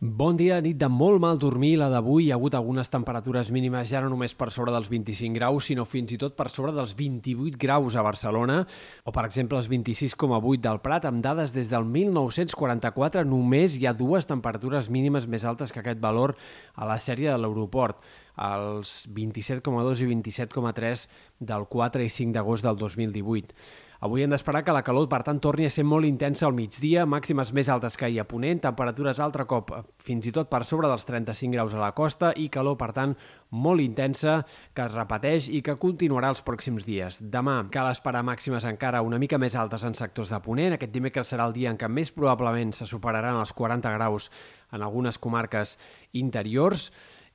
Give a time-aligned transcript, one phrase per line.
[0.00, 2.24] Bon dia, nit de molt mal dormir, la d'avui.
[2.24, 5.84] Hi ha hagut algunes temperatures mínimes ja no només per sobre dels 25 graus, sinó
[5.84, 8.62] fins i tot per sobre dels 28 graus a Barcelona,
[9.04, 13.92] o per exemple els 26,8 del Prat, amb dades des del 1944 només hi ha
[13.92, 16.32] dues temperatures mínimes més altes que aquest valor
[16.80, 18.00] a la sèrie de l'aeroport,
[18.40, 21.04] els 27,2 i 27,3
[21.52, 23.52] del 4 i 5 d'agost del 2018.
[24.00, 27.02] Avui hem d'esperar que la calor, per tant, torni a ser molt intensa al migdia,
[27.04, 30.88] màximes més altes que ahir a Ponent, temperatures altre cop fins i tot per sobre
[30.88, 33.12] dels 35 graus a la costa i calor, per tant,
[33.52, 34.38] molt intensa,
[34.72, 37.20] que es repeteix i que continuarà els pròxims dies.
[37.20, 40.78] Demà cal esperar màximes encara una mica més altes en sectors de Ponent.
[40.78, 44.32] Aquest dimecres serà el dia en què més probablement se superaran els 40 graus
[44.72, 45.76] en algunes comarques
[46.16, 46.88] interiors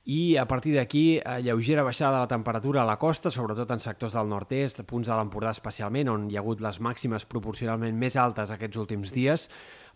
[0.06, 3.80] i a partir d'aquí, eh, lleugera baixada de la temperatura a la costa, sobretot en
[3.82, 8.14] sectors del nord-est, punts de l'Empordà especialment, on hi ha hagut les màximes proporcionalment més
[8.14, 9.48] altes aquests últims dies,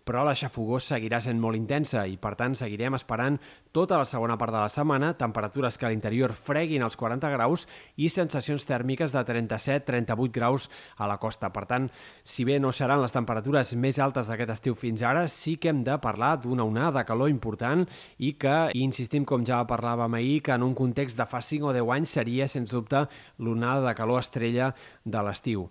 [0.04, 3.38] però la xafogó seguirà sent molt intensa i, per tant, seguirem esperant
[3.72, 7.66] tota la segona part de la setmana, temperatures que a l'interior freguin els 40 graus
[7.96, 11.52] i sensacions tèrmiques de 37-38 graus a la costa.
[11.54, 11.90] Per tant,
[12.22, 15.84] si bé no seran les temperatures més altes d'aquest estiu fins ara, sí que hem
[15.86, 17.86] de parlar d'una onada de calor important
[18.18, 21.70] i que, i insistim com ja parlàvem ahir, que en un context de fa 5
[21.70, 23.06] o 10 anys seria, sens dubte,
[23.38, 25.68] l'onada de calor estrella de l'estiu.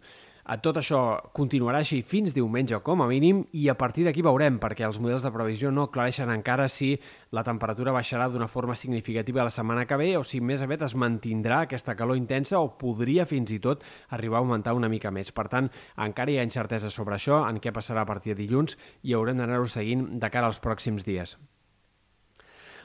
[0.58, 1.00] Tot això
[1.38, 5.22] continuarà així fins diumenge com a mínim i a partir d'aquí veurem, perquè els models
[5.22, 6.96] de previsió no aclareixen encara si
[7.38, 10.98] la temperatura baixarà d'una forma significativa la setmana que ve o si més aviat es
[10.98, 15.30] mantindrà aquesta calor intensa o podria fins i tot arribar a augmentar una mica més.
[15.30, 15.70] Per tant,
[16.02, 18.74] encara hi ha incertesa sobre això, en què passarà a partir de dilluns
[19.06, 21.38] i haurem d'anar-ho seguint de cara als pròxims dies.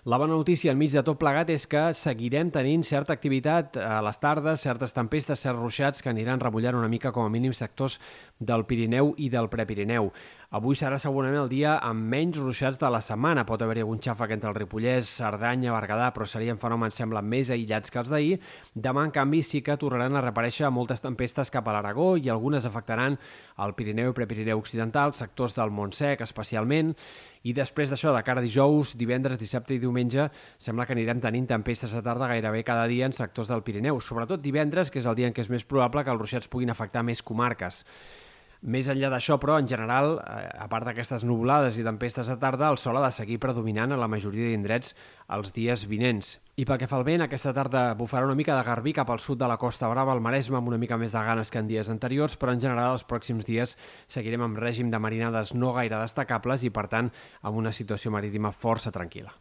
[0.05, 4.19] La bona notícia enmig de tot plegat és que seguirem tenint certa activitat a les
[4.21, 7.97] tardes, certes tempestes, certs ruixats que aniran remullant una mica com a mínim sectors
[8.37, 10.11] del Pirineu i del Prepirineu.
[10.55, 13.47] Avui serà segurament el dia amb menys ruixats de la setmana.
[13.49, 17.91] Pot haver-hi algun xàfec entre el Ripollès, Cerdanya, Berguedà, però serien fenòmens, sembla, més aïllats
[17.91, 18.37] que els d'ahir.
[18.77, 22.69] Demà, en canvi, sí que tornaran a reparèixer moltes tempestes cap a l'Aragó i algunes
[22.69, 23.17] afectaran
[23.57, 26.93] el Pirineu i Prepirineu Occidental, sectors del Montsec especialment,
[27.45, 31.47] i després d'això, de cara a dijous, divendres, dissabte i diumenge, sembla que anirem tenint
[31.51, 35.19] tempestes a tarda gairebé cada dia en sectors del Pirineu, sobretot divendres, que és el
[35.19, 37.85] dia en què és més probable que els ruixats puguin afectar més comarques.
[38.65, 42.71] Més enllà d'això, però, en general, eh, a part d'aquestes nublades i tempestes de tarda,
[42.73, 44.95] el sol ha de seguir predominant a la majoria d'indrets
[45.37, 46.39] els dies vinents.
[46.57, 49.21] I pel que fa al vent, aquesta tarda bufarà una mica de garbí cap al
[49.21, 51.69] sud de la Costa Brava, al Maresme, amb una mica més de ganes que en
[51.69, 53.77] dies anteriors, però en general els pròxims dies
[54.09, 58.55] seguirem amb règim de marinades no gaire destacables i, per tant, amb una situació marítima
[58.55, 59.35] força tranquil·la.